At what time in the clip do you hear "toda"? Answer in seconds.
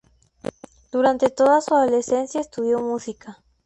1.29-1.61